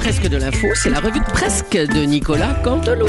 presque 0.00 0.28
de 0.28 0.36
l'info, 0.36 0.68
c'est 0.74 0.90
la 0.90 1.00
revue 1.00 1.20
de 1.20 1.24
presque 1.24 1.72
de 1.76 2.00
Nicolas 2.04 2.54
Cantelou. 2.64 3.06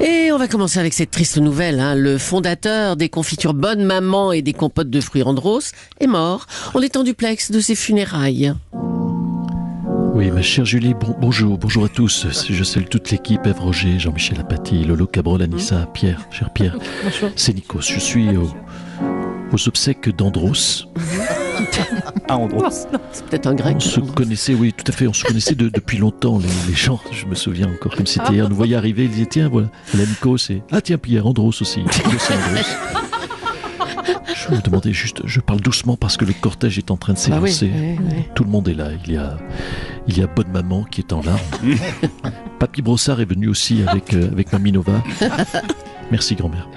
Et 0.00 0.32
on 0.32 0.38
va 0.38 0.48
commencer 0.48 0.78
avec 0.78 0.94
cette 0.94 1.10
triste 1.10 1.38
nouvelle. 1.38 1.78
hein. 1.80 1.94
Le 1.94 2.16
fondateur 2.18 2.96
des 2.96 3.08
confitures 3.08 3.52
Bonne 3.54 3.84
Maman 3.84 4.32
et 4.32 4.40
des 4.42 4.52
compotes 4.54 4.88
de 4.90 5.00
fruits 5.00 5.22
Andros 5.22 5.72
est 6.00 6.06
mort 6.06 6.46
en 6.74 6.80
étant 6.80 7.02
duplex 7.04 7.50
de 7.50 7.60
ses 7.60 7.74
funérailles. 7.74 8.54
Oui, 10.14 10.30
ma 10.30 10.42
chère 10.42 10.64
Julie, 10.64 10.94
bon- 10.94 11.16
bonjour, 11.20 11.58
bonjour 11.58 11.84
à 11.84 11.88
tous. 11.88 12.26
Je 12.48 12.64
salue 12.64 12.86
toute 12.90 13.10
l'équipe, 13.10 13.46
Ève 13.46 13.60
Roger, 13.60 13.98
Jean-Michel 13.98 14.40
Apathy, 14.40 14.84
Lolo 14.84 15.06
Cabrol, 15.06 15.42
Anissa, 15.42 15.86
Pierre, 15.92 16.26
cher 16.30 16.50
Pierre. 16.52 16.76
C'est 17.36 17.54
Nikos. 17.54 17.82
Je 17.82 17.98
suis 18.00 18.36
au- 18.36 18.50
aux 19.52 19.68
obsèques 19.68 20.14
d'Andros. 20.16 20.86
C'est 23.12 23.24
peut-être 23.26 23.46
un 23.46 23.54
grec. 23.54 23.76
On 23.78 23.80
se 23.80 24.00
connaissait, 24.00 24.54
oui, 24.54 24.72
tout 24.72 24.84
à 24.88 24.92
fait, 24.92 25.06
on 25.06 25.12
se 25.12 25.24
connaissait 25.24 25.54
de- 25.54 25.68
depuis 25.68 25.98
longtemps, 25.98 26.38
les, 26.38 26.48
les 26.68 26.74
gens. 26.74 27.00
Je 27.12 27.26
me 27.26 27.34
souviens 27.34 27.68
encore 27.72 27.94
comme 27.96 28.06
c'était 28.06 28.32
hier. 28.32 28.48
Nous 28.48 28.56
voyait 28.56 28.76
arriver, 28.76 29.04
ils 29.04 29.10
disaient, 29.10 29.26
tiens, 29.26 29.48
voilà, 29.48 29.68
voilà 29.92 30.06
Nikos 30.08 30.50
et... 30.50 30.62
Ah 30.70 30.80
tiens, 30.80 30.98
Pierre, 30.98 31.26
Andros 31.26 31.60
aussi. 31.60 31.80
Andros. 31.80 32.66
Je 34.34 34.54
me 34.54 34.60
demandais 34.62 34.92
juste, 34.92 35.20
je 35.26 35.40
parle 35.40 35.60
doucement 35.60 35.96
parce 35.96 36.16
que 36.16 36.24
le 36.24 36.32
cortège 36.32 36.78
est 36.78 36.90
en 36.90 36.96
train 36.96 37.12
de 37.12 37.18
Ah 37.30 37.38
oui, 37.40 37.52
s'élancer. 37.52 37.70
oui, 38.00 38.06
oui. 38.16 38.24
Tout 38.34 38.44
le 38.44 38.50
monde 38.50 38.68
est 38.68 38.74
là. 38.74 38.88
Il 39.06 39.12
y 39.12 39.16
a, 39.16 39.36
il 40.08 40.18
y 40.18 40.22
a 40.22 40.26
Bonne 40.26 40.50
Maman 40.52 40.84
qui 40.90 41.00
est 41.02 41.12
en 41.12 41.20
larmes. 41.22 41.38
Papy 42.58 42.80
Brossard 42.82 43.20
est 43.20 43.24
venu 43.26 43.48
aussi 43.48 43.82
avec, 43.86 44.14
euh, 44.14 44.28
avec 44.32 44.52
Mamie 44.52 44.72
Nova. 44.72 45.02
Merci 46.10 46.34
grand-mère. 46.36 46.68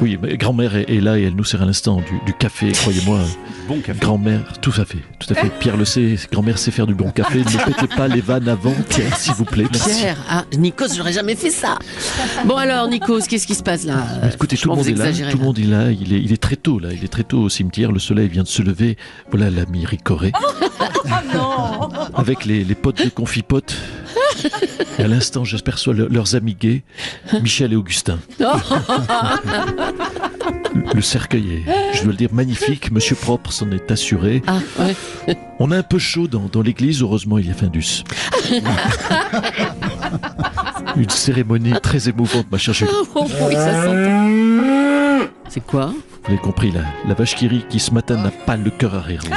Oui, 0.00 0.18
mais 0.20 0.36
grand-mère 0.38 0.76
est, 0.76 0.88
est 0.90 1.00
là 1.00 1.18
et 1.18 1.22
elle 1.24 1.34
nous 1.34 1.44
sert 1.44 1.60
à 1.62 1.66
l'instant 1.66 1.96
du, 1.98 2.20
du 2.24 2.32
café, 2.34 2.72
croyez-moi. 2.72 3.20
Bon 3.68 3.78
café. 3.80 4.00
Grand-mère, 4.00 4.58
tout 4.60 4.72
à 4.78 4.84
fait, 4.84 4.98
tout 5.20 5.28
à 5.32 5.34
fait. 5.36 5.48
Pierre 5.60 5.76
le 5.76 5.84
sait, 5.84 6.16
grand-mère 6.32 6.58
sait 6.58 6.72
faire 6.72 6.88
du 6.88 6.94
bon 6.94 7.10
café. 7.12 7.38
Ne 7.38 7.44
pétez 7.66 7.86
pas 7.94 8.08
les 8.08 8.20
vannes 8.20 8.48
avant, 8.48 8.74
Pierre, 8.88 9.16
s'il 9.16 9.32
vous 9.34 9.44
plaît. 9.44 9.64
Merci. 9.70 10.00
Pierre, 10.00 10.16
ah, 10.28 10.44
Nikos, 10.58 10.94
j'aurais 10.96 11.12
jamais 11.12 11.36
fait 11.36 11.50
ça. 11.52 11.78
Bon 12.46 12.56
alors, 12.56 12.88
Nikos, 12.88 13.20
qu'est-ce 13.28 13.46
qui 13.46 13.54
se 13.54 13.62
passe 13.62 13.84
là? 13.84 14.02
Écoutez, 14.34 14.56
tout 14.56 14.70
le 14.70 14.74
monde 14.74 14.86
est 14.88 14.94
là. 14.94 15.04
exagérez, 15.10 15.30
Tout 15.30 15.38
le 15.38 15.44
monde 15.44 15.58
est 15.60 15.64
là. 15.66 15.92
Il 15.92 16.12
est, 16.12 16.20
il 16.20 16.32
est 16.32 16.42
très 16.42 16.56
tôt 16.56 16.80
là. 16.80 16.88
Il 16.92 17.04
est 17.04 17.08
très 17.08 17.22
tôt 17.22 17.42
au 17.42 17.48
cimetière. 17.48 17.92
Le 17.92 18.00
soleil 18.00 18.26
vient 18.26 18.42
de 18.42 18.48
se 18.48 18.60
lever. 18.62 18.96
Voilà 19.30 19.50
l'ami 19.50 19.86
Ricoré. 19.86 20.32
Avec 22.14 22.44
les, 22.46 22.64
les 22.64 22.74
potes 22.74 23.04
de 23.04 23.08
confipote. 23.10 23.76
Et 24.98 25.02
à 25.04 25.08
l'instant, 25.08 25.44
j'aperçois 25.44 25.94
le- 25.94 26.08
leurs 26.08 26.34
amis 26.34 26.56
gays, 26.58 26.82
Michel 27.40 27.72
et 27.72 27.76
Augustin. 27.76 28.18
Le- 30.94 31.00
cercueil 31.02 31.64
est, 31.66 31.96
je 31.96 32.02
dois 32.02 32.12
le 32.12 32.16
dire, 32.18 32.28
magnifique. 32.32 32.90
Monsieur 32.90 33.14
Propre 33.16 33.52
s'en 33.52 33.70
est 33.70 33.90
assuré. 33.90 34.42
Ah, 34.46 34.58
ouais. 34.78 35.36
On 35.58 35.70
a 35.70 35.78
un 35.78 35.82
peu 35.82 35.98
chaud 35.98 36.26
dans, 36.28 36.46
dans 36.52 36.62
l'église. 36.62 37.02
Heureusement, 37.02 37.38
il 37.38 37.46
y 37.48 37.50
a 37.50 37.54
Findus. 37.54 38.04
Une 40.96 41.08
cérémonie 41.10 41.72
très 41.82 42.08
émouvante, 42.08 42.46
ma 42.50 42.58
chère 42.58 42.74
Julie. 42.74 42.90
Oh, 43.14 43.26
oui, 43.48 43.54
ça 43.54 43.84
s'entend. 43.84 45.28
C'est 45.48 45.64
quoi? 45.64 45.86
Vous 46.24 46.28
avez 46.32 46.38
compris, 46.38 46.70
la, 46.70 46.82
la 47.08 47.14
vache 47.14 47.34
qui 47.34 47.48
rit 47.48 47.64
qui 47.68 47.78
ce 47.80 47.92
matin 47.92 48.16
n'a 48.16 48.30
pas 48.30 48.56
le 48.56 48.70
cœur 48.70 48.94
à 48.94 49.00
rire. 49.00 49.22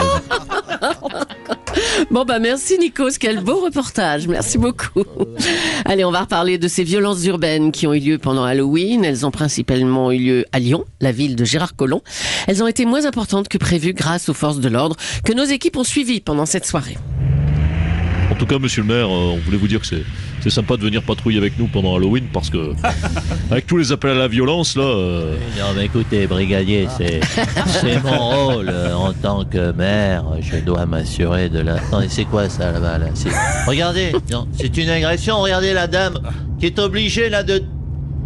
Bon 2.11 2.25
bah 2.25 2.39
merci 2.39 2.77
Nikos, 2.77 3.17
quel 3.19 3.41
beau 3.41 3.61
reportage, 3.61 4.27
merci 4.27 4.57
beaucoup. 4.57 5.03
Allez, 5.85 6.05
on 6.05 6.11
va 6.11 6.21
reparler 6.21 6.57
de 6.57 6.67
ces 6.67 6.83
violences 6.83 7.23
urbaines 7.25 7.71
qui 7.71 7.87
ont 7.87 7.93
eu 7.93 7.99
lieu 7.99 8.17
pendant 8.17 8.43
Halloween. 8.43 9.03
Elles 9.03 9.25
ont 9.25 9.31
principalement 9.31 10.11
eu 10.11 10.17
lieu 10.17 10.45
à 10.51 10.59
Lyon, 10.59 10.85
la 11.01 11.11
ville 11.11 11.35
de 11.35 11.45
Gérard 11.45 11.75
Collomb. 11.75 12.01
Elles 12.47 12.63
ont 12.63 12.67
été 12.67 12.85
moins 12.85 13.05
importantes 13.05 13.47
que 13.47 13.57
prévu 13.57 13.93
grâce 13.93 14.29
aux 14.29 14.33
forces 14.33 14.59
de 14.59 14.69
l'ordre 14.69 14.95
que 15.23 15.33
nos 15.33 15.45
équipes 15.45 15.77
ont 15.77 15.83
suivies 15.83 16.21
pendant 16.21 16.45
cette 16.45 16.65
soirée. 16.65 16.97
En 18.33 18.35
tout 18.35 18.47
cas, 18.47 18.57
monsieur 18.57 18.81
le 18.81 18.87
maire, 18.87 19.05
euh, 19.05 19.33
on 19.35 19.37
voulait 19.37 19.57
vous 19.57 19.67
dire 19.67 19.79
que 19.79 19.85
c'est, 19.85 20.03
c'est 20.41 20.49
sympa 20.49 20.75
de 20.75 20.81
venir 20.81 21.03
patrouiller 21.03 21.37
avec 21.37 21.57
nous 21.59 21.67
pendant 21.67 21.95
Halloween 21.95 22.25
parce 22.33 22.49
que, 22.49 22.73
avec 23.51 23.67
tous 23.67 23.77
les 23.77 23.91
appels 23.91 24.09
à 24.11 24.15
la 24.15 24.27
violence, 24.27 24.75
là. 24.75 24.83
euh, 24.83 25.35
Non 25.59 25.65
mais 25.77 25.85
écoutez, 25.85 26.25
brigadier, 26.25 26.87
c'est 26.97 27.21
c'est 27.67 28.03
mon 28.03 28.17
rôle 28.47 28.69
euh, 28.69 28.93
en 28.95 29.13
tant 29.13 29.45
que 29.45 29.71
maire. 29.73 30.25
Je 30.41 30.57
dois 30.57 30.85
m'assurer 30.87 31.47
de 31.49 31.59
la. 31.59 31.75
Attendez, 31.75 32.07
c'est 32.09 32.25
quoi 32.25 32.49
ça 32.49 32.71
là-bas 32.71 32.97
là 32.97 33.05
C'est- 33.13 33.29
Regardez, 33.67 34.11
non, 34.31 34.47
c'est 34.59 34.75
une 34.77 34.89
agression. 34.89 35.39
Regardez 35.39 35.73
la 35.73 35.85
dame 35.85 36.17
qui 36.59 36.65
est 36.65 36.79
obligée 36.79 37.29
là 37.29 37.43
de. 37.43 37.61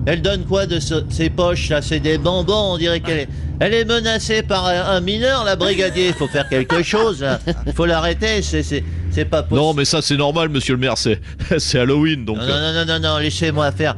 Elle 0.06 0.22
donne 0.22 0.46
quoi 0.46 0.66
de 0.66 0.80
ce- 0.80 1.04
ses 1.10 1.30
poches 1.30 1.68
là 1.68 1.82
C'est 1.82 2.00
des 2.00 2.18
bonbons. 2.18 2.74
On 2.74 2.78
dirait 2.78 3.02
qu'elle 3.02 3.20
est. 3.20 3.30
Elle 3.60 3.74
est 3.74 3.86
menacée 3.86 4.44
par 4.44 4.68
un, 4.68 5.02
mineur, 5.02 5.44
la 5.44 5.56
brigadier. 5.56 6.10
Il 6.10 6.14
faut 6.14 6.28
faire 6.28 6.48
quelque 6.48 6.84
chose. 6.84 7.26
Il 7.66 7.74
faut 7.74 7.86
l'arrêter. 7.86 8.42
C'est 8.42 9.26
pas 9.26 9.42
possible. 9.42 9.60
Non, 9.60 9.74
mais 9.74 9.86
ça, 9.86 10.02
c'est 10.02 10.18
normal, 10.18 10.50
monsieur 10.50 10.76
le 10.76 10.80
maire, 10.80 10.96
c'est, 10.98 11.20
Halloween, 11.76 12.24
donc. 12.24 12.38
Non, 12.38 12.48
non, 12.48 12.74
non, 12.74 12.86
non, 12.86 13.00
non, 13.00 13.18
laissez-moi 13.18 13.72
faire. 13.72 13.96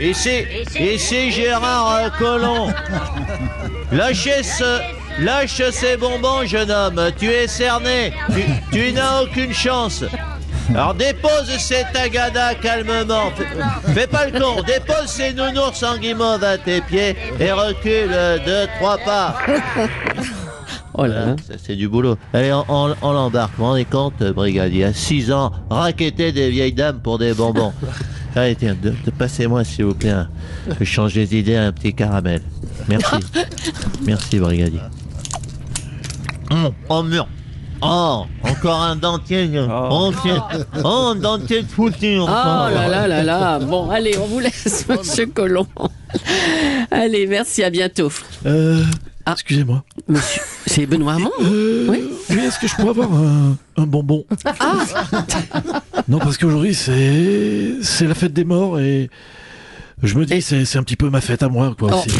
Ici, 0.00 0.44
ici 0.78 1.30
Gérard 1.30 1.96
euh, 1.96 2.08
Collomb. 2.18 2.72
Lâchez 3.92 4.42
ce, 4.42 4.80
lâche 5.22 5.62
ces 5.70 5.96
bonbons, 5.96 6.44
jeune 6.44 6.70
homme. 6.70 7.10
Tu 7.16 7.26
es 7.26 7.46
cerné. 7.46 8.12
Tu, 8.34 8.42
tu 8.72 8.92
n'as 8.92 9.22
aucune 9.22 9.54
chance. 9.54 10.04
Alors 10.70 10.94
dépose 10.94 11.48
ces 11.58 11.84
tagadas 11.92 12.54
calmement. 12.54 13.30
Fais, 13.36 13.92
fais 13.92 14.06
pas 14.06 14.26
le 14.28 14.40
con. 14.40 14.62
Dépose 14.66 15.06
ces 15.06 15.32
nounours 15.34 15.82
en 15.82 15.98
guimauve 15.98 16.42
à 16.42 16.56
tes 16.58 16.80
pieds 16.80 17.16
et 17.38 17.52
recule 17.52 18.10
deux, 18.46 18.66
trois 18.78 18.98
pas. 18.98 19.36
Oh 20.96 21.06
là 21.06 21.26
là. 21.26 21.36
Ça, 21.46 21.54
c'est 21.62 21.74
du 21.76 21.88
boulot. 21.88 22.16
Allez, 22.32 22.52
on, 22.52 22.64
on, 22.68 22.94
on 23.02 23.12
l'embarque. 23.12 23.50
Vous 23.56 23.64
vous 23.64 23.70
rendez 23.70 23.84
compte, 23.84 24.14
euh, 24.22 24.32
brigadier, 24.32 24.84
à 24.84 24.92
6 24.94 25.32
ans, 25.32 25.50
raqueter 25.68 26.30
des 26.30 26.50
vieilles 26.50 26.72
dames 26.72 27.00
pour 27.00 27.18
des 27.18 27.34
bonbons. 27.34 27.72
Allez, 28.36 28.54
tiens, 28.54 28.76
de, 28.80 28.90
de- 28.90 29.10
passez-moi, 29.10 29.64
s'il 29.64 29.86
vous 29.86 29.94
plaît, 29.94 30.10
un, 30.10 30.28
que 30.78 30.84
je 30.84 30.90
change 30.90 31.14
les 31.14 31.34
idées, 31.36 31.56
un 31.56 31.72
petit 31.72 31.94
caramel. 31.94 32.42
Merci. 32.88 33.16
Merci, 34.06 34.38
brigadier. 34.38 34.80
Hum, 36.50 36.70
oh, 36.88 37.02
mur. 37.02 37.26
Oh, 37.82 38.24
encore 38.42 38.80
un 38.80 38.96
dentier. 38.96 39.50
Oh, 39.68 40.12
oh 40.84 40.88
un 40.88 41.14
dentier 41.16 41.62
de 41.62 41.68
foutu. 41.68 42.18
Oh 42.20 42.26
là 42.26 42.88
là 42.88 43.06
là 43.06 43.22
là. 43.22 43.58
Bon, 43.58 43.90
allez, 43.90 44.16
on 44.18 44.26
vous 44.26 44.40
laisse, 44.40 44.86
monsieur 44.88 45.26
Colomb. 45.26 45.66
Allez, 46.90 47.26
merci, 47.26 47.62
à 47.62 47.70
bientôt. 47.70 48.10
Euh, 48.46 48.82
Ah. 49.26 49.32
excusez-moi. 49.32 49.82
Monsieur, 50.06 50.42
c'est 50.66 50.84
Benoît 50.86 51.14
Hamon 51.14 51.30
Euh, 51.42 51.86
Oui. 51.88 52.04
oui, 52.30 52.36
est-ce 52.38 52.58
que 52.58 52.68
je 52.68 52.74
pourrais 52.74 52.90
avoir 52.90 53.12
un, 53.12 53.56
un 53.78 53.86
bonbon 53.86 54.24
Ah, 54.60 54.84
Non, 56.08 56.18
parce 56.18 56.36
qu'aujourd'hui, 56.36 56.74
c'est, 56.74 57.76
c'est 57.82 58.06
la 58.06 58.14
fête 58.14 58.34
des 58.34 58.44
morts 58.44 58.78
et 58.80 59.08
je 60.06 60.16
me 60.18 60.24
dis, 60.26 60.42
c'est, 60.42 60.64
c'est 60.64 60.78
un 60.78 60.82
petit 60.82 60.96
peu 60.96 61.08
ma 61.10 61.20
fête 61.20 61.42
à 61.42 61.48
moi, 61.48 61.74
quoi, 61.78 61.90
Oh. 61.92 61.98
aussi. 62.06 62.16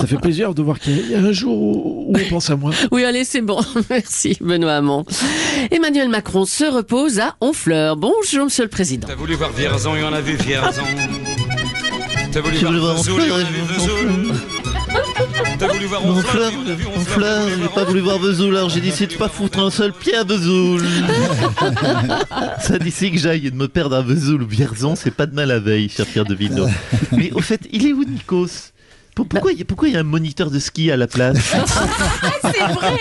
Ça 0.00 0.06
fait 0.06 0.16
plaisir 0.16 0.54
de 0.54 0.62
voir 0.62 0.78
qu'il 0.78 1.10
y 1.10 1.14
a 1.14 1.18
un 1.18 1.32
jour 1.32 1.56
où, 1.60 2.12
on 2.14 2.28
pense 2.30 2.50
à 2.50 2.56
moi. 2.56 2.72
Oui, 2.92 3.04
allez, 3.04 3.24
c'est 3.24 3.40
bon. 3.40 3.60
Merci, 3.90 4.36
Benoît 4.40 4.74
Hamon. 4.76 5.04
Emmanuel 5.70 6.08
Macron 6.08 6.44
se 6.44 6.64
repose 6.64 7.18
à 7.20 7.36
Honfleur. 7.40 7.96
Bonjour, 7.96 8.44
monsieur 8.44 8.64
le 8.64 8.70
président. 8.70 9.06
T'as 9.08 9.14
voulu 9.14 9.34
voir 9.34 9.50
Vierzon, 9.52 9.94
il 9.96 10.02
y 10.02 10.04
en 10.04 10.12
a 10.12 10.20
vu 10.20 10.36
Vierzon. 10.36 10.82
T'as 12.32 12.40
voulu 12.40 12.56
voir 12.58 12.96
Vesoul, 12.96 13.20
a 13.22 13.24
vu 13.38 13.62
Vesoul. 13.74 14.34
Voir 15.88 16.02
Mon 16.02 16.20
fleur, 16.20 16.52
mon 16.52 17.00
fleur, 17.00 17.46
T'as 17.46 17.62
j'ai 17.62 17.68
pas 17.68 17.84
voulu 17.84 18.00
voir 18.00 18.18
Vesoul, 18.18 18.56
alors 18.56 18.68
j'ai 18.68 18.80
décidé 18.80 19.14
de 19.14 19.18
pas 19.18 19.28
foutre 19.28 19.58
un 19.58 19.70
seul 19.70 19.92
pied 19.92 20.14
à 20.14 20.22
Vesoul. 20.24 20.82
Ça 22.60 22.78
d'ici 22.78 23.10
que 23.10 23.18
j'aille 23.18 23.46
et 23.46 23.50
de 23.50 23.56
me 23.56 23.68
perdre 23.68 23.96
à 23.96 24.02
Vesoul 24.02 24.42
ou 24.42 24.46
Vierzon, 24.46 24.96
c'est 24.96 25.10
pas 25.10 25.24
de 25.26 25.34
mal 25.34 25.50
à 25.50 25.58
veille, 25.58 25.88
cher 25.88 26.04
Pierre 26.04 26.26
de 26.26 26.34
Vino. 26.34 26.66
Mais 27.12 27.32
au 27.32 27.40
fait, 27.40 27.60
il 27.72 27.86
est 27.86 27.92
où 27.94 28.04
Nikos? 28.04 28.72
Pourquoi 29.24 29.52
il 29.52 29.58
y, 29.58 29.62
a- 29.62 29.64
pourquoi 29.64 29.88
il 29.88 29.94
y 29.94 29.96
a 29.96 30.00
un 30.00 30.04
moniteur 30.04 30.50
de 30.50 30.58
ski 30.58 30.90
à 30.90 30.96
la 30.96 31.06
place 31.06 31.36
C'est 32.42 32.72
vrai, 32.72 32.96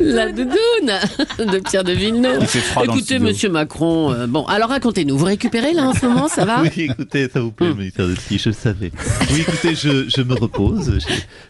la 0.00 0.26
La 0.26 0.32
doudoune 0.32 1.52
de 1.52 1.58
Pierre 1.60 1.84
de 1.84 1.92
Villeneuve. 1.92 2.38
Il 2.40 2.46
fait 2.46 2.58
froid 2.60 2.84
dans 2.86 2.92
le 2.92 2.98
Écoutez, 2.98 3.14
studio. 3.16 3.26
monsieur 3.28 3.48
Macron, 3.48 4.12
euh, 4.12 4.26
bon, 4.26 4.44
alors 4.46 4.68
racontez-nous, 4.70 5.16
vous 5.16 5.24
récupérez 5.24 5.72
là 5.72 5.84
en 5.84 5.94
ce 5.94 6.06
moment, 6.06 6.28
ça 6.28 6.44
va 6.44 6.62
Oui, 6.62 6.70
écoutez, 6.76 7.28
ça 7.32 7.40
vous 7.40 7.50
plaît, 7.52 7.68
le 7.68 7.74
moniteur 7.74 8.08
de 8.08 8.14
ski, 8.14 8.38
je 8.38 8.48
le 8.50 8.54
savais. 8.54 8.92
Oui, 9.32 9.40
écoutez, 9.40 9.74
je, 9.74 10.08
je 10.08 10.22
me 10.22 10.34
repose. 10.34 10.88
Vous 10.90 11.00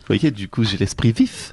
voyez, 0.06 0.30
du 0.30 0.48
coup, 0.48 0.64
j'ai 0.64 0.76
l'esprit 0.76 1.12
vif. 1.12 1.52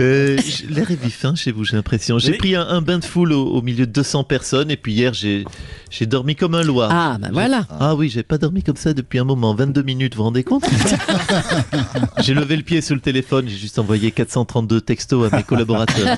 Euh, 0.00 0.38
j- 0.38 0.66
L'air 0.70 0.90
est 0.90 1.02
vif 1.02 1.24
hein, 1.24 1.34
chez 1.34 1.52
vous, 1.52 1.64
j'ai 1.64 1.76
l'impression. 1.76 2.18
J'ai 2.18 2.32
Oui. 2.32 2.38
pris 2.38 2.56
un, 2.56 2.66
un 2.66 2.80
bain 2.80 2.98
de 2.98 3.04
foule 3.04 3.32
au, 3.32 3.46
au 3.46 3.62
milieu 3.62 3.86
de 3.86 3.92
200 3.92 4.24
personnes 4.24 4.70
et 4.70 4.76
puis 4.76 4.92
hier, 4.92 5.12
j'ai 5.14 5.44
j'ai 5.92 6.06
dormi 6.06 6.34
comme 6.34 6.54
un 6.54 6.62
loir. 6.62 6.88
Ah, 6.90 7.18
bah 7.20 7.28
voilà. 7.32 7.66
Ah 7.78 7.94
oui, 7.94 8.08
j'ai 8.08 8.22
pas 8.22 8.38
dormi 8.38 8.62
comme 8.62 8.76
ça 8.76 8.94
depuis 8.94 9.18
un 9.18 9.24
moment, 9.24 9.54
22 9.54 9.82
minutes, 9.82 10.14
vous 10.14 10.18
vous 10.18 10.24
rendez 10.24 10.42
compte 10.42 10.64
J'ai 12.18 12.32
levé 12.32 12.56
le 12.56 12.62
pied 12.62 12.80
sur 12.80 12.94
le 12.94 13.00
téléphone, 13.02 13.46
j'ai 13.46 13.56
juste 13.58 13.78
envoyé 13.78 14.10
432 14.10 14.80
textos 14.80 15.30
à 15.30 15.36
mes 15.36 15.42
collaborateurs. 15.42 16.16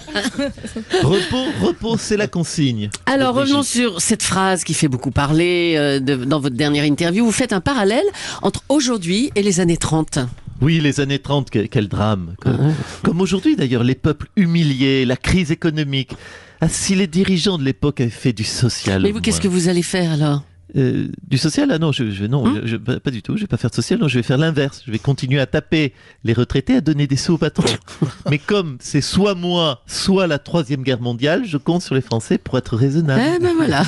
repos, 1.02 1.44
repos, 1.60 1.96
c'est 1.98 2.16
la 2.16 2.28
consigne. 2.28 2.88
Alors 3.06 3.34
revenons 3.34 3.64
sur 3.64 4.00
cette 4.00 4.22
phrase 4.22 4.62
qui 4.62 4.74
fait 4.74 4.88
beaucoup 4.88 5.10
parler 5.10 5.74
euh, 5.76 5.98
de- 5.98 6.24
dans 6.24 6.38
votre 6.38 6.56
dernière 6.56 6.84
interview. 6.84 7.24
Vous 7.24 7.32
faites 7.32 7.52
un 7.52 7.60
parallèle 7.60 8.04
entre 8.42 8.62
aujourd'hui 8.68 9.32
et 9.34 9.42
les 9.42 9.58
années 9.58 9.76
30. 9.76 10.20
Oui, 10.64 10.80
les 10.80 11.00
années 11.00 11.18
30, 11.18 11.50
quel, 11.50 11.88
drame. 11.88 12.34
Comme, 12.40 12.72
comme 13.02 13.20
aujourd'hui 13.20 13.54
d'ailleurs, 13.54 13.84
les 13.84 13.94
peuples 13.94 14.28
humiliés, 14.36 15.04
la 15.04 15.16
crise 15.16 15.50
économique. 15.52 16.14
Ah, 16.60 16.68
si 16.68 16.94
les 16.94 17.06
dirigeants 17.06 17.58
de 17.58 17.64
l'époque 17.64 18.00
avaient 18.00 18.08
fait 18.10 18.32
du 18.32 18.44
social. 18.44 19.02
Mais 19.02 19.10
au 19.10 19.14
vous, 19.14 19.20
qu'est-ce 19.20 19.40
que 19.40 19.48
vous 19.48 19.68
allez 19.68 19.82
faire 19.82 20.10
alors 20.12 20.42
Euh, 20.76 21.08
du 21.28 21.36
social? 21.38 21.70
Ah 21.70 21.78
non, 21.78 21.92
je, 21.92 22.10
je- 22.10 22.24
non 22.24 22.44
Hum 22.46 22.60
je- 22.64 22.68
je- 22.70 22.76
pas, 22.76 23.10
du 23.10 23.22
tout. 23.22 23.36
Je 23.36 23.42
vais 23.42 23.46
pas 23.46 23.58
faire 23.58 23.70
de 23.70 23.74
social. 23.74 23.98
Non, 24.00 24.08
je 24.08 24.16
vais 24.18 24.22
faire 24.22 24.38
l'inverse. 24.38 24.82
Je 24.86 24.90
vais 24.90 24.98
continuer 24.98 25.38
à 25.40 25.46
taper 25.46 25.92
les 26.24 26.32
retraités, 26.32 26.76
à 26.76 26.80
donner 26.80 27.06
des 27.06 27.16
sous 27.16 27.34
aux 27.34 27.38
patrons. 27.38 27.66
Mais 28.30 28.38
comme 28.38 28.78
c'est 28.80 29.02
soit 29.02 29.34
moi, 29.34 29.82
soit 29.86 30.26
la 30.26 30.38
troisième 30.38 30.82
guerre 30.82 31.00
mondiale, 31.02 31.42
je 31.46 31.58
compte 31.58 31.82
sur 31.82 31.94
les 31.94 32.00
Français 32.00 32.38
pour 32.38 32.56
être 32.56 32.74
raisonnable. 32.76 33.22
Eh 33.36 33.38
ben 33.38 33.52
voilà. 33.54 33.82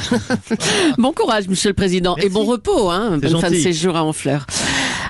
bon 0.99 1.13
courage, 1.13 1.49
Monsieur 1.49 1.71
le 1.71 1.75
Président, 1.75 2.15
Merci. 2.17 2.27
et 2.29 2.31
bon 2.33 2.45
repos. 2.45 2.91
Hein, 2.91 3.19
bonne 3.19 3.41
fin 3.41 3.51
de 3.51 3.57
séjour 3.57 3.97
à 3.97 4.05
Honfleur. 4.05 4.47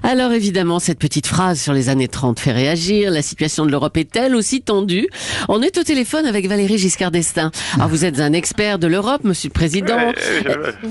Alors 0.02 0.32
évidemment, 0.32 0.78
cette 0.78 0.98
petite 0.98 1.26
phrase 1.26 1.60
sur 1.60 1.72
les 1.72 1.88
années 1.88 2.08
30 2.08 2.38
fait 2.38 2.52
réagir. 2.52 3.10
La 3.10 3.22
situation 3.22 3.66
de 3.66 3.70
l'Europe 3.70 3.96
est 3.96 4.14
elle 4.16 4.34
aussi 4.34 4.62
tendue? 4.62 5.08
On 5.48 5.62
est 5.62 5.78
au 5.78 5.82
téléphone 5.82 6.26
avec 6.26 6.46
Valérie 6.48 6.78
Giscard 6.78 7.10
d'Estaing. 7.10 7.50
Alors 7.74 7.88
vous 7.88 8.04
êtes 8.04 8.20
un 8.20 8.32
expert 8.32 8.78
de 8.78 8.86
l'Europe, 8.86 9.22
Monsieur 9.24 9.48
le 9.48 9.52
Président. 9.54 10.12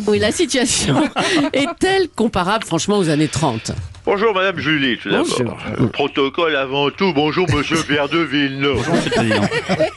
Oui, 0.07 0.19
la 0.19 0.31
situation 0.31 1.01
est-elle 1.53 2.09
comparable 2.09 2.65
franchement 2.65 2.97
aux 2.97 3.09
années 3.09 3.27
30 3.27 3.71
Bonjour 4.05 4.35
Madame 4.35 4.59
Julie, 4.59 4.97
tout 4.99 5.09
d'abord. 5.09 5.25
Bonjour. 5.39 5.57
Euh, 5.81 5.87
protocole 5.87 6.55
avant 6.55 6.91
tout. 6.91 7.11
Bonjour 7.13 7.47
Monsieur 7.55 7.77
Pierre 7.87 8.07
de 8.07 8.19
Villeneuve. 8.19 8.77
Euh, 9.17 9.87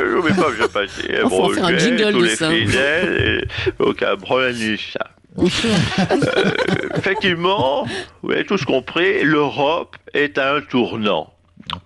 je 0.00 0.14
n'oublie 0.16 0.34
pas 0.34 0.50
que 0.50 0.56
je 0.60 0.66
passais. 0.66 1.22
En 1.22 1.48
faire 1.50 1.64
un 1.66 1.78
jingle 1.78 2.12
tous 2.12 2.18
de 2.20 2.24
les 2.24 2.36
ça. 2.36 2.50
fidèles, 2.50 3.46
et 3.68 3.72
aucun 3.82 4.16
problème 4.16 4.56
ni 4.56 4.76
ça. 4.92 5.06
Euh, 5.36 6.83
effectivement, 6.96 7.86
vous 8.22 8.32
avez 8.32 8.44
tous 8.44 8.64
compris, 8.64 9.22
l'Europe 9.22 9.96
est 10.12 10.38
à 10.38 10.54
un 10.54 10.60
tournant. 10.60 11.30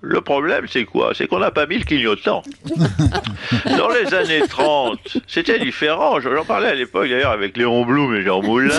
Le 0.01 0.21
problème, 0.21 0.65
c'est 0.69 0.85
quoi? 0.85 1.13
C'est 1.15 1.29
qu'on 1.29 1.39
n'a 1.39 1.53
pas 1.53 1.67
mis 1.67 1.79
le 1.79 1.85
clignotant. 1.85 2.43
Dans 3.77 3.89
les 3.91 4.13
années 4.13 4.43
30, 4.49 5.19
c'était 5.29 5.61
différent. 5.61 6.19
J'en 6.21 6.45
parlais 6.45 6.67
à 6.69 6.75
l'époque 6.75 7.09
d'ailleurs 7.09 7.31
avec 7.31 7.57
Léon 7.57 7.85
Blum 7.85 8.13
et 8.17 8.23
Jean 8.23 8.43
Moulin. 8.43 8.75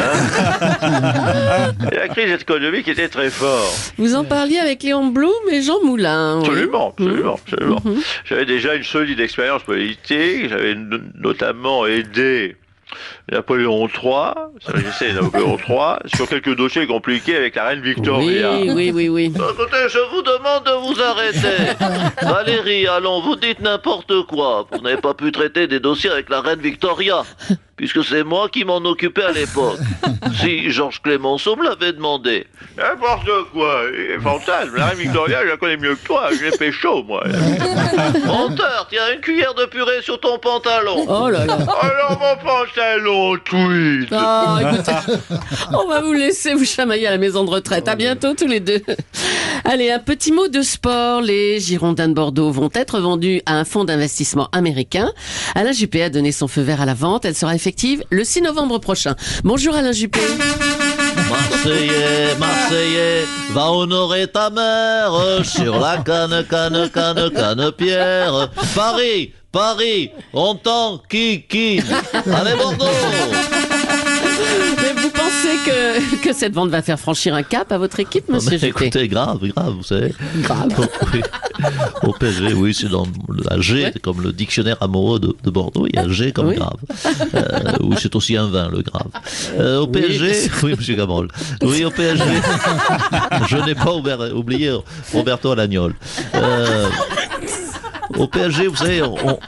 Et 1.91 1.95
la 1.95 2.07
crise 2.09 2.33
économique 2.33 2.87
était 2.89 3.07
très 3.07 3.29
forte. 3.29 3.93
Vous 3.97 4.15
en 4.15 4.25
parliez 4.25 4.57
avec 4.59 4.83
Léon 4.83 5.07
Blum 5.07 5.31
et 5.49 5.61
Jean 5.61 5.81
Moulin. 5.85 6.39
oui. 6.41 6.47
Absolument, 6.49 6.89
absolument, 6.97 7.35
absolument. 7.45 7.81
J'avais 8.25 8.45
déjà 8.45 8.75
une 8.75 8.83
solide 8.83 9.21
expérience 9.21 9.63
politique. 9.63 10.49
J'avais 10.49 10.75
no- 10.75 10.97
notamment 11.15 11.85
aidé 11.85 12.57
Napoléon 13.31 13.87
III, 13.87 15.13
Napoléon 15.13 15.57
III, 15.67 16.09
sur 16.15 16.27
quelques 16.27 16.55
dossiers 16.55 16.87
compliqués 16.87 17.35
avec 17.35 17.55
la 17.55 17.65
reine 17.65 17.81
Victoria. 17.81 18.51
Oui, 18.53 18.71
oui, 18.73 18.91
oui, 18.93 19.09
oui. 19.09 19.25
Écoutez, 19.35 19.87
je 19.89 19.99
vous 20.11 20.21
demande 20.21 20.63
de 20.65 20.71
vous 20.87 21.01
arrêter. 21.01 21.75
Valérie, 22.21 22.87
allons, 22.87 23.21
vous 23.21 23.35
dites 23.35 23.59
n'importe 23.59 24.23
quoi. 24.27 24.67
Vous 24.71 24.81
n'avez 24.81 25.01
pas 25.01 25.13
pu 25.13 25.31
traiter 25.31 25.67
des 25.67 25.79
dossiers 25.79 26.09
avec 26.09 26.29
la 26.29 26.41
reine 26.41 26.59
Victoria, 26.59 27.23
puisque 27.79 28.03
c'est 28.03 28.25
moi 28.25 28.49
qui 28.49 28.65
m'en 28.65 28.79
occupais 28.79 29.23
à 29.23 29.31
l'époque. 29.31 29.79
Si 30.41 30.69
Georges 30.69 31.01
Clémenceau 31.01 31.55
me 31.55 31.63
l'avait 31.63 31.91
demandé. 31.91 32.45
N'importe 32.77 33.29
quoi, 33.51 33.81
fantasme. 34.21 34.75
La 34.75 34.87
reine 34.87 34.97
Victoria, 34.97 35.39
je 35.43 35.49
la 35.49 35.57
connais 35.57 35.77
mieux 35.77 35.95
que 35.95 36.05
toi, 36.05 36.29
je 36.31 36.45
l'ai 36.45 36.51
pécho, 36.51 37.03
moi. 37.03 37.23
Menteur, 38.25 38.87
tiens 38.89 39.13
une 39.13 39.21
cuillère 39.21 39.53
de 39.53 39.65
purée 39.65 40.01
sur 40.01 40.19
ton 40.19 40.37
pantalon. 40.37 41.05
Oh 41.07 41.29
là 41.29 41.45
là. 41.45 41.57
Alors 41.81 42.19
mon 42.19 42.35
pantalon 42.37 43.37
tweed. 43.43 44.09
Ah, 44.11 44.59
écoutez, 44.61 44.91
on 45.73 45.87
va 45.87 46.01
vous 46.01 46.13
laisser 46.13 46.53
vous 46.53 46.65
chamailler 46.65 47.07
à 47.07 47.11
la 47.11 47.17
maison 47.17 47.43
de 47.43 47.49
retraite. 47.49 47.87
À 47.87 47.95
bientôt 47.95 48.33
tous 48.33 48.47
les 48.47 48.59
deux. 48.59 48.81
Allez, 49.65 49.91
un 49.91 49.99
petit 49.99 50.31
mot 50.31 50.47
de 50.47 50.61
sport. 50.61 51.21
Les 51.21 51.59
Girondins 51.59 52.07
de 52.07 52.13
Bordeaux 52.13 52.51
vont 52.51 52.69
être 52.73 52.99
vendus 52.99 53.41
à 53.45 53.55
un 53.55 53.65
fonds 53.65 53.83
d'investissement 53.83 54.49
américain. 54.51 55.11
Alain 55.55 55.71
Juppé 55.71 56.03
a 56.03 56.09
donné 56.09 56.31
son 56.31 56.47
feu 56.47 56.61
vert 56.61 56.81
à 56.81 56.85
la 56.85 56.93
vente. 56.93 57.25
Elle 57.25 57.35
sera 57.35 57.55
effective 57.55 58.03
le 58.09 58.23
6 58.23 58.41
novembre 58.41 58.79
prochain. 58.79 59.15
Bonjour 59.43 59.75
Alain 59.75 59.91
Juppé. 59.91 60.19
Marseillais, 61.29 62.35
Marseillais, 62.39 63.25
va 63.51 63.71
honorer 63.71 64.27
ta 64.27 64.49
mère 64.49 65.45
sur 65.45 65.79
la 65.79 65.97
canne, 65.97 66.43
canne, 66.49 66.89
canne, 66.89 67.29
canne 67.31 67.71
pierre. 67.73 68.49
Paris, 68.75 69.33
Paris, 69.51 70.11
on 70.33 70.55
t'en 70.55 70.99
qui, 71.09 71.43
qui. 71.47 71.81
Allez 72.13 72.55
Bordeaux 72.55 72.85
pensez 75.49 75.69
que, 76.21 76.27
que 76.29 76.33
cette 76.33 76.53
vente 76.53 76.69
va 76.69 76.81
faire 76.81 76.99
franchir 76.99 77.33
un 77.35 77.43
cap 77.43 77.71
à 77.71 77.77
votre 77.77 77.99
équipe, 77.99 78.29
monsieur 78.29 78.51
Mais 78.51 78.57
Juppé 78.57 78.85
Écoutez, 78.85 79.07
grave, 79.07 79.39
grave, 79.55 79.73
vous 79.77 79.83
savez. 79.83 80.13
Grave. 80.37 80.69
Oui. 81.13 81.21
Au 82.03 82.13
PSG, 82.13 82.53
oui, 82.53 82.73
c'est 82.73 82.89
dans 82.89 83.05
la 83.49 83.59
G, 83.59 83.83
Ouais. 83.85 83.93
comme 84.01 84.21
le 84.21 84.31
dictionnaire 84.31 84.77
amoureux 84.81 85.19
de, 85.19 85.35
de 85.43 85.49
Bordeaux, 85.49 85.87
il 85.87 85.95
y 85.95 85.99
a 85.99 86.07
G 86.07 86.31
comme 86.31 86.49
Oui. 86.49 86.55
grave. 86.55 86.77
Euh, 87.35 87.73
oui, 87.81 87.95
c'est 87.99 88.15
aussi 88.15 88.37
un 88.37 88.47
vin, 88.47 88.69
le 88.69 88.81
grave. 88.81 89.07
Euh, 89.57 89.79
au 89.79 89.85
Oui. 89.85 89.91
PSG, 90.01 90.51
oui, 90.63 90.75
monsieur 90.77 90.95
Gabrol. 90.95 91.27
Oui, 91.61 91.83
au 91.85 91.91
PSG, 91.91 92.23
je 93.47 93.57
n'ai 93.57 93.75
pas 93.75 93.93
oublié 93.93 94.73
Roberto 95.13 95.51
Alagnol. 95.51 95.93
Euh, 96.35 96.87
au 98.17 98.27
PSG, 98.27 98.67
vous 98.67 98.75
savez, 98.75 99.01
on, 99.03 99.39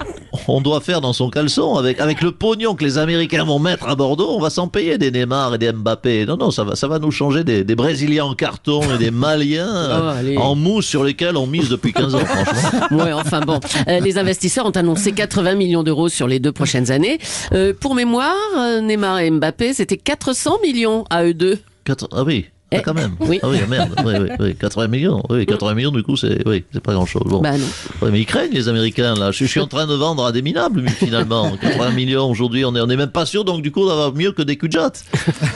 on 0.47 0.61
doit 0.61 0.79
faire 0.81 1.01
dans 1.01 1.13
son 1.13 1.29
caleçon 1.29 1.75
avec, 1.75 1.99
avec 1.99 2.21
le 2.21 2.31
pognon 2.31 2.75
que 2.75 2.83
les 2.83 2.97
Américains 2.97 3.43
vont 3.43 3.59
mettre 3.59 3.87
à 3.87 3.95
Bordeaux, 3.95 4.29
on 4.31 4.39
va 4.39 4.49
s'en 4.49 4.67
payer 4.67 4.97
des 4.97 5.11
Neymar 5.11 5.55
et 5.55 5.57
des 5.57 5.71
Mbappé. 5.71 6.25
Non, 6.25 6.37
non, 6.37 6.51
ça 6.51 6.63
va, 6.63 6.75
ça 6.75 6.87
va 6.87 6.99
nous 6.99 7.11
changer 7.11 7.43
des, 7.43 7.63
des 7.63 7.75
Brésiliens 7.75 8.25
en 8.25 8.33
carton 8.35 8.81
et 8.93 8.97
des 8.97 9.11
Maliens 9.11 9.67
Oh, 10.01 10.07
allez. 10.17 10.37
en 10.37 10.55
mousse 10.55 10.85
sur 10.85 11.03
lesquels 11.03 11.37
on 11.37 11.47
mise 11.47 11.69
depuis 11.69 11.93
15 11.93 12.15
ans, 12.15 12.19
franchement. 12.25 12.87
Ouais, 13.03 13.13
enfin 13.13 13.41
bon. 13.41 13.59
Euh, 13.87 13.99
les 13.99 14.17
investisseurs 14.17 14.65
ont 14.65 14.71
annoncé 14.71 15.11
80 15.11 15.55
millions 15.55 15.83
d'euros 15.83 16.09
sur 16.09 16.27
les 16.27 16.39
deux 16.39 16.51
prochaines 16.51 16.91
années. 16.91 17.19
Euh, 17.53 17.73
pour 17.79 17.95
mémoire, 17.95 18.35
euh, 18.57 18.81
Neymar 18.81 19.19
et 19.19 19.31
Mbappé, 19.31 19.73
c'était 19.73 19.97
400 19.97 20.57
millions 20.63 21.05
à 21.09 21.23
eux 21.25 21.33
deux. 21.33 21.59
Quatre- 21.83 22.07
ah 22.11 22.23
oui, 22.23 22.45
ah, 22.73 22.77
Eh, 22.77 22.81
quand 22.81 22.93
même. 22.93 23.15
oui. 23.19 23.39
Ah 23.43 23.49
oui, 23.49 23.57
ah, 23.63 23.67
merde. 23.67 23.93
Oui, 24.05 24.13
oui, 24.19 24.29
oui, 24.39 24.55
80 24.55 24.87
millions. 24.87 25.21
Oui, 25.29 25.45
80 25.45 25.73
millions, 25.73 25.91
du 25.91 26.03
coup, 26.03 26.15
c'est 26.15 26.47
oui, 26.47 26.63
c'est 26.71 26.79
pas 26.81 26.93
grand-chose. 26.93 27.23
Bon. 27.25 27.41
Bah 27.41 27.57
non. 27.57 27.65
Ouais, 28.01 28.11
mais 28.11 28.19
ils 28.21 28.25
craignent, 28.25 28.53
les 28.53 28.69
Américains, 28.69 29.13
là. 29.15 29.31
Je, 29.31 29.39
je 29.43 29.49
suis 29.49 29.59
en 29.59 29.67
train 29.67 29.87
de 29.87 29.93
vendre 29.93 30.25
à 30.25 30.31
des 30.31 30.41
minables, 30.41 30.87
finalement. 30.89 31.55
80 31.61 31.91
millions 31.91 32.29
aujourd'hui, 32.29 32.63
on 32.65 32.75
est, 32.75 32.81
on 32.81 32.89
est 32.89 32.95
même 32.97 33.11
pas 33.11 33.25
sûr, 33.25 33.43
donc 33.43 33.61
du 33.61 33.71
coup, 33.71 33.87
d'avoir 33.87 34.13
mieux 34.13 34.31
que 34.31 34.41
des 34.41 34.57
jatte. 34.71 35.03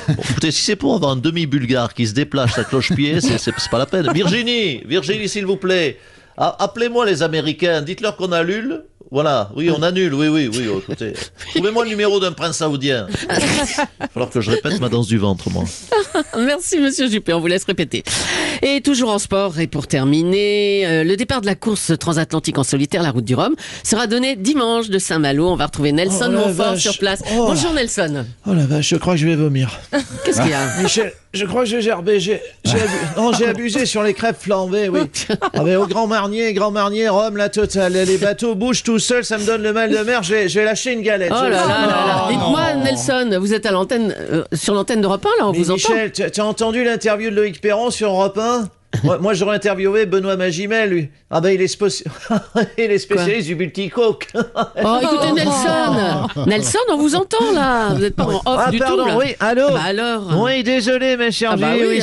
Bon, 0.10 0.16
écoutez, 0.30 0.52
si 0.52 0.62
c'est 0.64 0.76
pour 0.76 0.96
avoir 0.96 1.12
un 1.12 1.16
demi-bulgare 1.16 1.94
qui 1.94 2.06
se 2.08 2.14
déplace 2.14 2.58
à 2.58 2.64
cloche-pied, 2.64 3.22
c'est, 3.22 3.38
c'est, 3.38 3.54
c'est 3.58 3.70
pas 3.72 3.78
la 3.80 3.86
peine. 3.86 4.12
Virginie, 4.14 4.82
Virginie, 4.86 5.30
s'il 5.30 5.46
vous 5.46 5.58
plaît. 5.58 5.98
A- 6.38 6.64
Appelez-moi 6.64 7.06
les 7.06 7.24
Américains, 7.24 7.82
dites-leur 7.82 8.18
qu'on 8.18 8.32
annule. 8.34 8.84
Voilà, 9.12 9.52
oui, 9.56 9.70
on 9.70 9.82
annule, 9.84 10.14
oui, 10.16 10.28
oui, 10.28 10.50
oui, 10.52 10.68
oh, 10.68 10.80
écoutez. 10.80 11.14
Trouvez-moi 11.54 11.84
le 11.84 11.90
numéro 11.92 12.20
d'un 12.20 12.32
prince 12.32 12.58
saoudien. 12.58 13.08
Il 13.22 13.28
va 14.00 14.08
falloir 14.08 14.30
que 14.32 14.42
je 14.42 14.52
répète 14.52 14.80
ma 14.82 14.90
danse 14.90 15.08
du 15.08 15.18
ventre, 15.18 15.50
moi. 15.52 15.64
Merci 16.38 16.80
Monsieur 16.80 17.08
Juppé, 17.10 17.32
on 17.34 17.40
vous 17.40 17.48
laisse 17.48 17.64
répéter. 17.66 18.04
Et 18.62 18.82
toujours 18.82 19.12
en 19.12 19.20
sport, 19.20 19.60
et 19.60 19.68
pour 19.68 19.88
terminer, 19.88 20.86
euh, 20.88 21.04
le 21.04 21.16
départ 21.18 21.42
de 21.42 21.46
la 21.46 21.56
course 21.56 21.92
transatlantique 22.00 22.58
en 22.58 22.64
solitaire, 22.64 23.04
la 23.04 23.12
route 23.12 23.26
du 23.26 23.36
Rhum, 23.36 23.56
sera 23.84 24.08
donné 24.08 24.36
dimanche 24.36 24.90
de 24.90 24.98
Saint-Malo. 24.98 25.50
On 25.50 25.56
va 25.56 25.68
retrouver 25.68 25.92
Nelson 25.92 26.30
Oh 26.30 26.48
Montfort 26.48 26.72
vache. 26.72 26.82
sur 26.82 26.98
place. 26.98 27.22
Oh. 27.32 27.46
Bonjour 27.48 27.74
Nelson. 27.74 28.26
Oh 28.48 28.54
la 28.54 28.66
vache, 28.66 28.90
je 28.90 28.96
crois 28.96 29.14
que 29.14 29.20
je 29.20 29.28
vais 29.28 29.36
vomir. 29.36 29.80
Qu'est-ce 30.26 30.42
qu'il 30.42 30.52
y 30.52 30.54
a? 30.54 30.82
Michel, 30.82 31.14
je 31.36 31.46
crois 31.46 31.64
que 31.64 31.70
j'ai 31.70 31.82
gerbé. 31.82 32.20
J'ai, 32.20 32.42
non, 33.18 33.32
abusé 33.32 33.86
sur 33.86 34.04
les 34.04 34.14
crêpes 34.14 34.38
flambées, 34.40 34.90
oui. 34.90 35.02
Ah 35.54 35.64
ben, 35.64 35.78
au 35.78 35.88
Grand 35.88 36.08
Marnier, 36.08 36.54
Grand 36.54 36.72
Marnier, 36.72 37.10
Rome, 37.10 37.38
la 37.38 37.50
totale. 37.50 37.94
Les 37.94 38.18
bateaux 38.18 38.56
bougent 38.56 38.84
tout 38.84 39.00
seuls, 39.00 39.24
ça 39.24 39.38
me 39.38 39.46
donne 39.46 39.62
le 39.62 39.74
mal 39.74 39.90
de 39.90 39.98
mer. 40.00 40.24
J'ai, 40.24 40.48
lâché 40.64 40.94
une 40.94 41.02
galette. 41.02 41.32
Oh 41.32 41.44
là 41.44 41.50
là 41.50 41.68
là 41.68 41.88
là. 41.88 42.28
Dites-moi 42.30 42.74
Nelson, 42.76 43.38
vous 43.40 43.54
êtes 43.54 43.66
à 43.66 43.72
l'antenne, 43.72 44.16
euh, 44.32 44.44
sur 44.54 44.74
l'antenne 44.74 45.02
d'Europe 45.02 45.26
1 45.26 45.42
là, 45.42 45.48
on 45.48 45.52
Mais 45.52 45.58
vous 45.60 45.72
entend 45.72 45.94
Michel, 45.94 46.12
tu 46.12 46.24
tu 46.30 46.42
as 46.42 46.46
entendu 46.46 46.84
l'interview 46.84 47.30
de 47.30 47.36
Loïc 47.36 47.62
Perron 47.62 47.92
sur 47.92 48.10
Europe 48.10 48.38
1 48.38 48.70
Moi, 49.04 49.18
moi, 49.20 49.34
j'aurais 49.34 49.56
interviewé 49.56 50.06
Benoît 50.06 50.36
Magimel, 50.38 50.90
lui. 50.90 51.10
Ah 51.30 51.42
ben, 51.42 51.50
il 51.50 51.62
est, 51.62 51.74
spéci- 51.74 52.04
il 52.78 52.92
est 52.92 52.98
spécialiste 52.98 53.48
du 53.48 53.56
multicoque. 53.56 54.28
Oh, 54.36 54.98
écoutez, 55.02 55.32
Nelson 55.36 56.28
Nelson, 56.46 56.80
on 56.90 56.98
vous 56.98 57.16
entend, 57.16 57.52
là 57.54 57.90
Vous 57.94 58.02
n'êtes 58.02 58.16
pas 58.16 58.26
en 58.26 58.36
off 58.36 58.42
ah, 58.46 58.72
du 58.72 58.80
pardon, 58.80 59.04
tout, 59.04 59.10
là 59.10 59.18
oui, 59.18 59.36
allô 59.40 59.70
Bah 59.72 59.82
alors 59.86 60.42
Oui, 60.42 60.64
désolé, 60.64 61.18
mes 61.18 61.32
chers 61.32 61.52
Ah 61.54 61.58
bah 61.58 61.74
oui, 61.80 62.02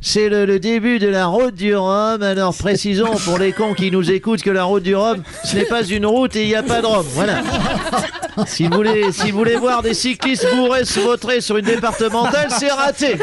c'est 0.00 0.28
le, 0.28 0.44
le 0.44 0.58
début 0.58 0.98
de 0.98 1.08
la 1.08 1.26
route 1.26 1.54
du 1.54 1.74
Rhum. 1.74 2.22
Alors, 2.22 2.54
précisons 2.54 3.14
pour 3.24 3.38
les 3.38 3.52
cons 3.52 3.74
qui 3.74 3.90
nous 3.90 4.10
écoutent 4.10 4.42
que 4.42 4.50
la 4.50 4.64
route 4.64 4.82
du 4.82 4.94
Rhum, 4.94 5.22
ce 5.44 5.56
n'est 5.56 5.64
pas 5.64 5.82
une 5.84 6.06
route 6.06 6.36
et 6.36 6.42
il 6.42 6.48
n'y 6.48 6.54
a 6.54 6.62
pas 6.62 6.80
de 6.80 6.86
Rhum. 6.86 7.06
Voilà. 7.14 7.42
Si 8.46 8.66
vous 8.66 8.74
voulez, 8.74 9.12
si 9.12 9.30
vous 9.30 9.38
voulez 9.38 9.56
voir 9.56 9.82
des 9.82 9.94
cyclistes 9.94 10.46
bourrés 10.54 10.84
se 10.84 11.00
vautrer 11.00 11.40
sur 11.40 11.56
une 11.56 11.64
départementale, 11.64 12.48
c'est 12.50 12.70
raté. 12.70 13.16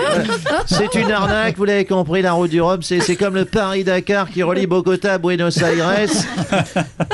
C'est 0.65 0.93
une 0.95 1.11
arnaque, 1.11 1.57
vous 1.57 1.65
l'avez 1.65 1.85
compris, 1.85 2.21
la 2.21 2.33
route 2.33 2.49
du 2.51 2.61
Rhum, 2.61 2.81
c'est, 2.81 3.15
comme 3.15 3.35
le 3.35 3.45
Paris-Dakar 3.45 4.29
qui 4.29 4.43
relie 4.43 4.67
Bogota 4.67 5.13
à 5.13 5.17
Buenos 5.17 5.57
Aires. 5.57 5.75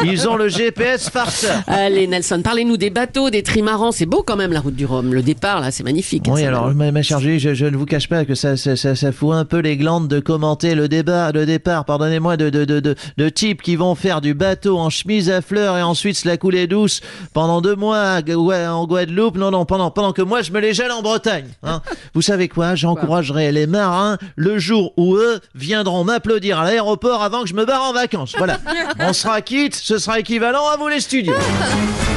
Ils 0.03 0.27
ont 0.27 0.35
le 0.35 0.49
GPS 0.49 1.09
farceur. 1.09 1.61
Allez, 1.67 2.07
Nelson, 2.07 2.41
parlez-nous 2.43 2.77
des 2.77 2.89
bateaux, 2.89 3.29
des 3.29 3.43
trimarans. 3.43 3.91
C'est 3.91 4.05
beau 4.05 4.23
quand 4.25 4.35
même, 4.35 4.51
la 4.51 4.59
route 4.59 4.75
du 4.75 4.85
Rhum. 4.85 5.13
Le 5.13 5.21
départ, 5.21 5.61
là, 5.61 5.71
c'est 5.71 5.83
magnifique. 5.83 6.25
Oui, 6.27 6.43
alors, 6.43 6.73
ma, 6.73 6.91
ma 6.91 7.01
chère 7.01 7.19
Julie, 7.19 7.39
je, 7.39 7.53
je 7.53 7.65
ne 7.65 7.77
vous 7.77 7.85
cache 7.85 8.07
pas 8.07 8.25
que 8.25 8.35
ça, 8.35 8.57
ça, 8.57 8.75
ça, 8.75 8.95
ça 8.95 9.11
fout 9.11 9.33
un 9.33 9.45
peu 9.45 9.59
les 9.59 9.77
glandes 9.77 10.07
de 10.07 10.19
commenter 10.19 10.75
le 10.75 10.87
débat, 10.87 11.31
le 11.31 11.45
départ, 11.45 11.85
pardonnez-moi, 11.85 12.37
de, 12.37 12.49
de, 12.49 12.65
de, 12.65 12.79
de, 12.79 12.95
de 13.17 13.29
types 13.29 13.61
qui 13.61 13.75
vont 13.75 13.95
faire 13.95 14.21
du 14.21 14.33
bateau 14.33 14.77
en 14.77 14.89
chemise 14.89 15.29
à 15.29 15.41
fleurs 15.41 15.77
et 15.77 15.81
ensuite 15.81 16.15
se 16.17 16.27
la 16.27 16.37
couler 16.37 16.67
douce 16.67 17.01
pendant 17.33 17.61
deux 17.61 17.75
mois 17.75 17.90
en 17.93 18.85
Guadeloupe. 18.85 19.37
Non, 19.37 19.51
non, 19.51 19.65
pendant, 19.65 19.91
pendant 19.91 20.13
que 20.13 20.21
moi, 20.21 20.41
je 20.41 20.51
me 20.51 20.59
les 20.59 20.73
gèle 20.73 20.91
en 20.91 21.01
Bretagne. 21.01 21.47
hein. 21.63 21.81
vous 22.13 22.21
savez 22.21 22.47
quoi 22.47 22.75
J'encouragerai 22.75 23.51
les 23.51 23.67
marins 23.67 24.17
le 24.35 24.59
jour 24.59 24.93
où 24.97 25.15
eux 25.15 25.39
viendront 25.55 26.03
m'applaudir 26.03 26.59
à 26.59 26.65
l'aéroport 26.65 27.23
avant 27.23 27.43
que 27.43 27.49
je 27.49 27.53
me 27.53 27.65
barre 27.65 27.83
en 27.83 27.93
vacances. 27.93 28.33
Voilà. 28.37 28.59
On 28.99 29.13
sera 29.13 29.41
quitte, 29.41 29.75
ce 29.75 29.97
sera 29.97 30.19
équivalent 30.19 30.67
à 30.67 30.77
vous 30.77 30.87
les 30.87 30.99
studios. 30.99 31.35